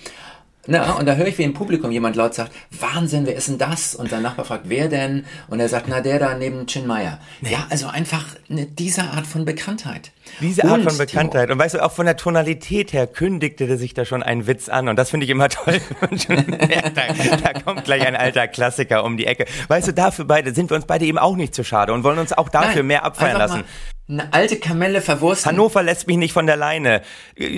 [0.68, 3.58] na, und da höre ich, wie im Publikum jemand laut sagt, Wahnsinn, wer ist denn
[3.58, 3.96] das?
[3.96, 5.26] Und sein Nachbar fragt, wer denn?
[5.48, 7.20] Und er sagt, na, der da neben Chin Meyer.
[7.42, 10.12] Ja, also einfach eine, diese Art von Bekanntheit.
[10.42, 11.50] Diese Art Und, von Bekanntheit.
[11.50, 14.70] Und weißt du, auch von der Tonalität her kündigte der sich da schon ein Witz
[14.70, 14.90] an.
[14.90, 15.80] Und das finde ich immer toll.
[16.00, 17.02] Da,
[17.44, 19.46] da kommt gleich ein alter Klassiker um die Ecke.
[19.68, 22.20] Weißt du, dafür beide sind wir uns beide eben auch nicht zu schade und wollen
[22.20, 23.60] uns auch dafür Nein, mehr abfeiern lassen.
[23.60, 23.66] mal
[24.10, 25.52] Eine alte Kamelle verwursten.
[25.52, 27.02] Hannover lässt mich nicht von der Leine.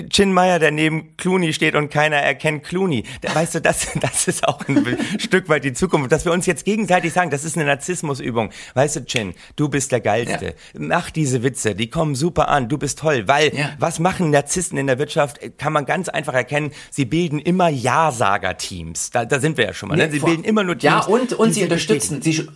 [0.08, 3.04] Chin Meyer, der neben Clooney steht und keiner erkennt Clooney.
[3.22, 6.10] Weißt du, das, das ist auch ein Stück weit die Zukunft.
[6.10, 8.50] Dass wir uns jetzt gegenseitig sagen, das ist eine Narzissmusübung.
[8.74, 10.54] Weißt du, Chin, du bist der Geilste.
[10.76, 12.68] Mach diese Witze, die kommen super an.
[12.68, 13.28] Du bist toll.
[13.28, 13.70] Weil, Ja.
[13.78, 15.38] was machen Narzissten in der Wirtschaft?
[15.56, 16.72] Kann man ganz einfach erkennen.
[16.90, 19.10] Sie bilden immer Ja-Sager-Teams.
[19.10, 19.96] Da, da sind wir ja schon mal.
[19.96, 20.10] Ne?
[20.10, 20.92] Sie bilden immer nur Teams.
[20.92, 22.48] Ja, und, und sie sie unterstützen, sie,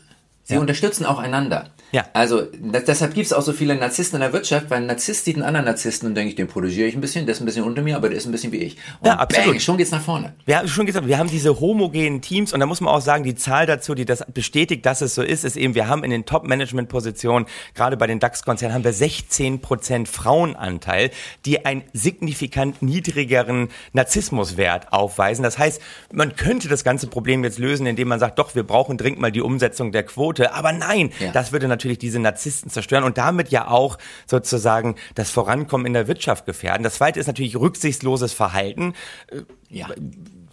[0.42, 1.70] sie unterstützen auch einander.
[1.94, 2.06] Ja.
[2.12, 5.24] Also das, deshalb gibt es auch so viele Narzissten in der Wirtschaft, weil ein Narzisst
[5.24, 7.44] sieht einen anderen Narzissten und denke ich, den protegiere ich ein bisschen, der ist ein
[7.44, 8.76] bisschen unter mir, aber der ist ein bisschen wie ich.
[9.00, 9.50] Und Ja, absolut.
[9.52, 10.34] Bang, schon geht's nach vorne.
[10.44, 13.22] Wir haben schon gesagt, wir haben diese homogenen Teams und da muss man auch sagen,
[13.22, 16.10] die Zahl dazu, die das bestätigt, dass es so ist, ist eben, wir haben in
[16.10, 21.10] den Top-Management-Positionen, gerade bei den DAX-Konzernen, haben wir 16 Prozent Frauenanteil,
[21.46, 25.44] die einen signifikant niedrigeren Narzissmuswert aufweisen.
[25.44, 25.80] Das heißt,
[26.12, 29.30] man könnte das ganze Problem jetzt lösen, indem man sagt, doch, wir brauchen dringend mal
[29.30, 30.52] die Umsetzung der Quote.
[30.54, 31.30] Aber nein, Ja.
[31.32, 36.08] das würde natürlich diese Narzissten zerstören und damit ja auch sozusagen das Vorankommen in der
[36.08, 36.82] Wirtschaft gefährden.
[36.82, 38.94] Das zweite ist natürlich rücksichtsloses Verhalten
[39.68, 39.88] Ja.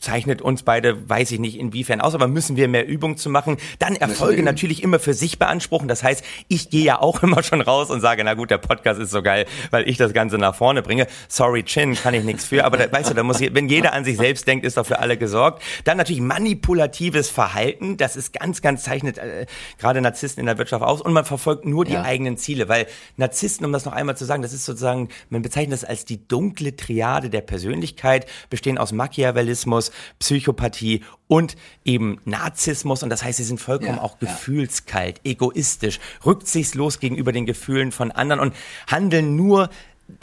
[0.02, 3.58] Zeichnet uns beide, weiß ich nicht inwiefern aus, aber müssen wir mehr Übung zu machen,
[3.80, 5.88] dann Erfolge natürlich immer für sich beanspruchen.
[5.88, 9.00] Das heißt, ich gehe ja auch immer schon raus und sage, na gut, der Podcast
[9.00, 11.08] ist so geil, weil ich das Ganze nach vorne bringe.
[11.30, 13.94] Sorry, Chin, kann ich nichts für, aber da, weißt du, da muss je- wenn jeder
[13.94, 15.62] an sich selbst denkt, ist doch für alle gesorgt.
[15.86, 19.46] Dann natürlich manipulatives Verhalten, das ist ganz, ganz zeichnet äh,
[19.78, 22.02] gerade Narzissten in der Wirtschaft aus und man verfolgt nur die Ja.
[22.04, 22.88] eigenen Ziele, weil
[23.18, 26.28] Narzissten, um das noch einmal zu sagen, das ist sozusagen, man bezeichnet das als die
[26.28, 33.44] dunkle Triade der Persönlichkeit, bestehen aus Machiavellismus, Psychopathie und eben Narzissmus und das heißt, sie
[33.44, 34.28] sind vollkommen Ja, auch ja.
[34.28, 38.54] gefühlskalt, egoistisch, rücksichtslos gegenüber den Gefühlen von anderen und
[38.88, 39.70] handeln nur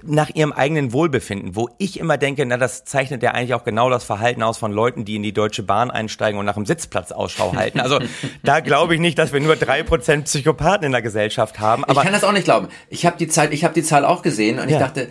[0.02, 3.88] nach ihrem eigenen Wohlbefinden, wo ich immer denke, na, das zeichnet ja eigentlich auch genau
[3.88, 7.10] das Verhalten aus von Leuten, die in die Deutsche Bahn einsteigen und nach dem Sitzplatz
[7.10, 7.80] Ausschau halten.
[7.80, 7.98] Also
[8.42, 11.84] da glaube ich nicht, dass wir nur drei Prozent Psychopathen in der Gesellschaft haben.
[11.88, 12.68] ich kann das auch nicht glauben.
[12.90, 14.76] Ich habe die Zeit, ich habe die Zahl auch gesehen und Ja.
[14.76, 15.08] ich dachte,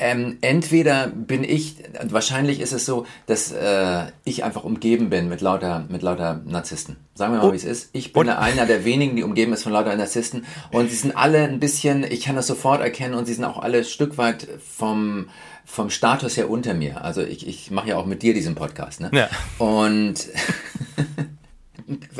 [0.00, 5.40] ähm, entweder bin ich, wahrscheinlich ist es so, dass äh, ich einfach umgeben bin mit
[5.40, 6.96] lauter, mit lauter Narzissten.
[7.14, 7.90] Sagen wir mal, Und- wie es ist.
[7.92, 11.16] Ich bin und- einer der wenigen, die umgeben ist von lauter Narzissten und sie sind
[11.16, 14.18] alle ein bisschen, ich kann das sofort erkennen und sie sind auch alle ein Stück
[14.18, 15.28] weit vom
[15.70, 17.04] vom Status her unter mir.
[17.04, 19.10] Also ich, ich mache ja auch mit dir diesen Podcast, ne?
[19.12, 19.28] Ja.
[19.58, 20.14] Und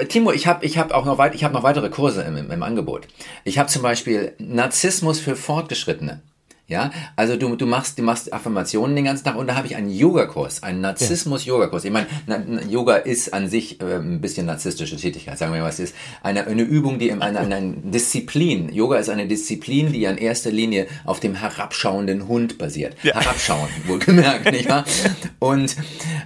[0.09, 2.51] Timo, ich habe ich hab auch noch, weit, ich hab noch weitere Kurse im, im,
[2.51, 3.07] im Angebot.
[3.45, 6.21] Ich habe zum Beispiel Narzissmus für Fortgeschrittene.
[6.71, 9.75] Ja, also du, du machst, du machst Affirmationen den ganzen Tag und da habe ich
[9.75, 11.87] einen Yoga-Kurs, einen Narzissmus-Yoga-Kurs.
[11.87, 15.69] Ich meine, na, Yoga ist an sich äh, ein bisschen narzisstische Tätigkeit, sagen wir mal,
[15.69, 15.97] was es ist.
[16.23, 18.71] Eine, eine Übung, die, eine, eine, eine Disziplin.
[18.71, 22.97] Yoga ist eine Disziplin, die in erster Linie auf dem herabschauenden Hund basiert.
[23.03, 24.85] Herabschauen, wohlgemerkt, nicht wahr?
[25.39, 25.75] Und,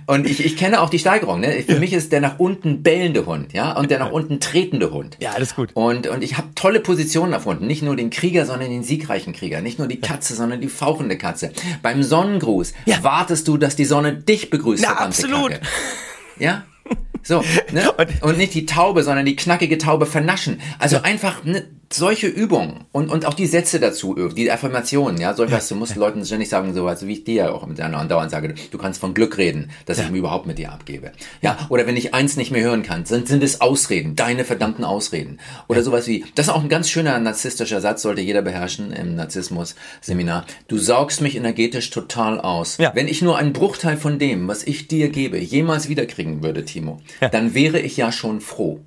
[0.08, 1.62] und ich, ich kenne auch die Steigerung, ne?
[1.64, 5.18] Für mich ist der nach unten bellende Hund, ja, und der nach unten tretende Hund.
[5.20, 5.70] Ja, alles gut.
[5.74, 7.68] Und, und ich habe tolle Positionen erfunden.
[7.68, 9.60] Nicht nur den Krieger, sondern den siegreichen Krieger.
[9.60, 11.52] Nicht nur die Katze, sondern die fauchende Katze.
[11.82, 13.02] Beim Sonnengruß Ja.
[13.02, 14.84] wartest du, dass die Sonne dich begrüßt.
[14.86, 15.52] Na, absolut.
[15.52, 15.66] Kacke.
[16.38, 16.64] Ja?
[17.22, 17.42] So,
[17.72, 17.90] ne?
[17.96, 20.60] Und- Und nicht die Taube, sondern die knackige Taube vernaschen.
[20.78, 21.64] Also einfach ne,
[21.94, 25.96] solche Übungen und, und auch die Sätze dazu, die Affirmationen, ja, so was, du musst
[25.96, 28.78] Leuten ständig sagen, so was, wie ich dir ja auch mit einer andauernd sage, du
[28.78, 31.12] kannst von Glück reden, dass ich mir überhaupt mit dir abgebe.
[31.40, 34.84] Ja, oder wenn ich eins nicht mehr hören kann, sind, sind es Ausreden, deine verdammten
[34.84, 35.38] Ausreden.
[35.68, 39.14] Oder sowas wie, das ist auch ein ganz schöner narzisstischer Satz, sollte jeder beherrschen im
[39.16, 40.46] Narzissmus-Seminar.
[40.68, 42.78] Du saugst mich energetisch total aus.
[42.78, 42.92] Ja.
[42.94, 47.00] Wenn ich nur einen Bruchteil von dem, was ich dir gebe, jemals wiederkriegen würde, Timo,
[47.30, 48.80] dann wäre ich ja schon froh.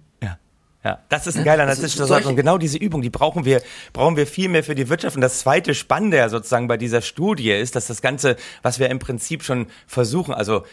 [0.86, 1.00] Ja.
[1.10, 2.26] Das ist ein geiler narzisstischer Satz.
[2.28, 5.16] Und genau diese Übung, die brauchen wir, brauchen wir viel mehr für die Wirtschaft.
[5.16, 8.90] Und das zweite Spannende ja sozusagen bei dieser Studie ist, dass das Ganze, was wir
[8.92, 10.64] im Prinzip schon versuchen, also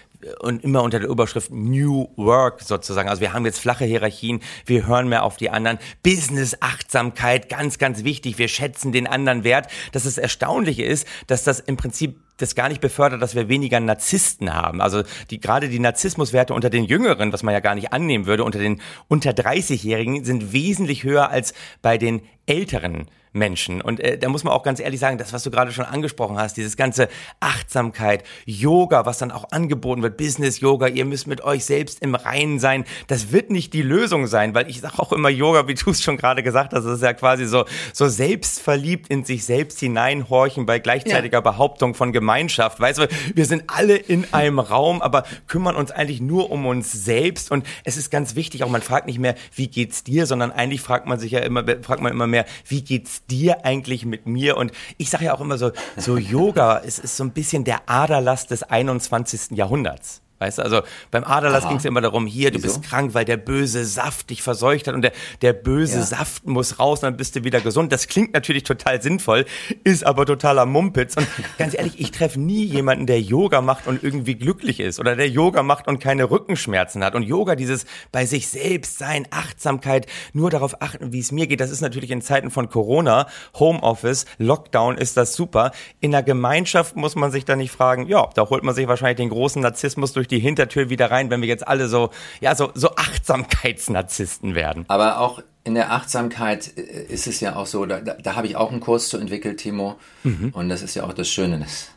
[0.41, 3.09] und immer unter der Überschrift New Work sozusagen.
[3.09, 5.79] Also wir haben jetzt flache Hierarchien, wir hören mehr auf die anderen.
[6.03, 8.39] Business-Achtsamkeit, ganz, ganz wichtig.
[8.39, 9.69] Wir schätzen den anderen Wert.
[9.93, 13.79] Dass das Erstaunliche ist, dass das im Prinzip das gar nicht befördert, dass wir weniger
[13.81, 14.81] Narzissten haben.
[14.81, 18.45] Also die gerade die Narzissmuswerte unter den Jüngeren, was man ja gar nicht annehmen würde,
[18.45, 23.81] unter den unter 30-Jährigen sind wesentlich höher als bei den älteren Menschen.
[23.81, 26.39] Und äh, da muss man auch ganz ehrlich sagen, das, was du gerade schon angesprochen
[26.39, 27.09] hast, dieses ganze
[27.41, 32.59] Achtsamkeit, Yoga, was dann auch angeboten wird, Business-Yoga, ihr müsst mit euch selbst im Reinen
[32.59, 35.91] sein, das wird nicht die Lösung sein, weil ich sage auch immer Yoga, wie du
[35.91, 39.81] es schon gerade gesagt hast, das ist ja quasi so, so selbstverliebt in sich selbst
[39.81, 41.41] hineinhorchen bei gleichzeitiger ja.
[41.41, 42.81] Behauptung von Gemeinschaft.
[42.81, 46.93] Weißt du, wir sind alle in einem Raum, aber kümmern uns eigentlich nur um uns
[46.93, 50.53] selbst und es ist ganz wichtig, auch man fragt nicht mehr, wie geht's dir, sondern
[50.53, 54.27] eigentlich fragt man sich ja immer, fragt man immer mehr, wie geht's dir eigentlich mit
[54.27, 54.57] mir?
[54.57, 57.89] Und ich sage ja auch immer so, so Yoga, es ist so ein bisschen der
[57.89, 59.57] Aderlass des 21.
[59.57, 60.22] Jahrhunderts.
[60.43, 62.81] Weißt du, also beim Aderlass ging es ja immer darum, hier, du Wieso?
[62.81, 66.03] bist krank, weil der böse Saft dich verseucht hat und der, der böse ja.
[66.03, 67.93] Saft muss raus, dann bist du wieder gesund.
[67.93, 69.45] Das klingt natürlich total sinnvoll,
[69.85, 71.17] ist aber totaler Mumpitz.
[71.17, 71.29] Und
[71.59, 75.29] ganz ehrlich, ich treffe nie jemanden, der Yoga macht und irgendwie glücklich ist oder der
[75.29, 77.15] Yoga macht und keine Rückenschmerzen hat.
[77.15, 81.61] Und Yoga, dieses bei sich selbst sein, Achtsamkeit, nur darauf achten, wie es mir geht,
[81.61, 85.71] das ist natürlich in Zeiten von Corona, Homeoffice, Lockdown ist das super.
[86.01, 89.19] In der Gemeinschaft muss man sich da nicht fragen, ja, da holt man sich wahrscheinlich
[89.19, 92.71] den großen Narzissmus durch die Hintertür wieder rein, wenn wir jetzt alle so, ja, so,
[92.75, 94.85] so Achtsamkeitsnarzissten werden.
[94.89, 98.57] Aber auch in der Achtsamkeit äh, ist es ja auch so, da, da, habe ich
[98.57, 99.97] auch einen Kurs zu entwickelt, Timo.
[100.25, 100.51] Mhm.
[100.53, 101.89] Und das ist ja auch das Schöne, dass,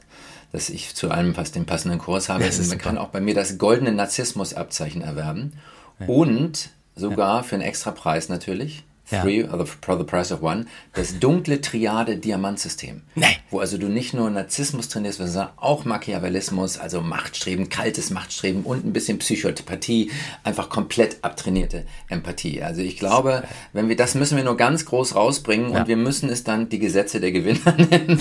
[0.51, 2.43] dass ich zu allem fast den passenden Kurs habe.
[2.43, 2.77] Man super.
[2.77, 5.53] kann auch bei mir das goldene Narzissmusabzeichen erwerben.
[5.99, 6.07] Ja.
[6.07, 7.43] Und sogar ja.
[7.43, 8.83] für einen extra Preis natürlich.
[9.07, 9.49] Three, ja.
[9.49, 13.03] also for the price of one, das dunkle Triade Diamantsystem.
[13.13, 13.37] Nee.
[13.51, 18.83] Wo also du nicht nur Narzissmus trainierst, sondern auch Machiavellismus, also Machtstreben, kaltes Machtstreben und
[18.83, 20.11] ein bisschen Psychopathie,
[20.43, 22.63] einfach komplett abtrainierte Empathie.
[22.63, 25.81] Also ich glaube, wenn wir, das müssen wir nur ganz groß rausbringen ja.
[25.81, 28.19] und wir müssen es dann die Gesetze der Gewinner nennen.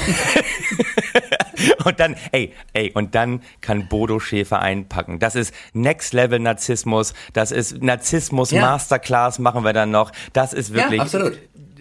[1.84, 5.18] und dann, ey, ey, und dann kann Bodo Schäfer einpacken.
[5.18, 7.14] Das ist Next Level Narzissmus.
[7.32, 8.60] Das ist Narzissmus ja.
[8.60, 10.12] Masterclass machen wir dann noch.
[10.32, 10.98] Das ist wirklich.
[10.98, 11.38] Ja, absolut.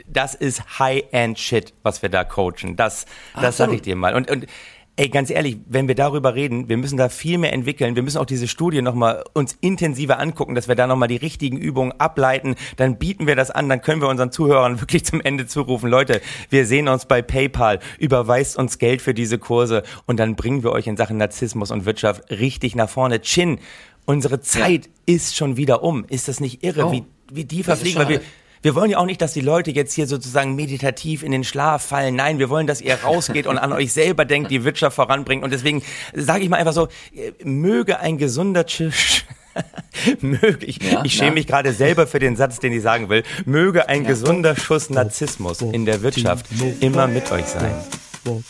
[0.08, 2.76] Das ist High-End Shit, was wir da coachen.
[2.76, 3.06] Das,
[3.40, 4.14] das sag ich dir mal.
[4.14, 4.46] Und, und
[4.96, 7.96] Ey, ganz ehrlich, wenn wir darüber reden, wir müssen da viel mehr entwickeln.
[7.96, 11.58] Wir müssen auch diese Studie nochmal uns intensiver angucken, dass wir da nochmal die richtigen
[11.58, 12.54] Übungen ableiten.
[12.78, 15.90] Dann bieten wir das an, dann können wir unseren Zuhörern wirklich zum Ende zurufen.
[15.90, 20.62] Leute, wir sehen uns bei PayPal, überweist uns Geld für diese Kurse und dann bringen
[20.62, 23.20] wir euch in Sachen Narzissmus und Wirtschaft richtig nach vorne.
[23.22, 23.58] Chin,
[24.06, 25.16] unsere Zeit ja.
[25.16, 26.06] ist schon wieder um.
[26.08, 28.20] Ist das nicht irre, oh, wie, wie die verfliegen?
[28.64, 31.84] Wir, wollen ja auch nicht, dass die Leute jetzt hier sozusagen meditativ in den Schlaf
[31.84, 32.16] fallen.
[32.16, 35.44] Nein, wir wollen, dass ihr rausgeht und an euch selber denkt, die Wirtschaft voranbringt.
[35.44, 39.26] Und deswegen sage ich mal einfach so, äh, möge ein gesunder Tisch
[40.22, 41.34] möge, ich, ja, ich schäme ja.
[41.34, 44.10] mich gerade selber für den Satz, den ich sagen will, möge ein ja.
[44.10, 46.48] gesunder Schuss Narzissmus in der Wirtschaft
[46.80, 47.76] immer mit euch sein.
[48.24, 48.44] Nur